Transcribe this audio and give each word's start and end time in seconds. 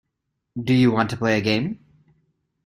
Do 0.59 0.73
you 0.73 0.91
want 0.91 1.11
to 1.11 1.17
play 1.17 1.37
a 1.37 1.41
game. 1.41 1.79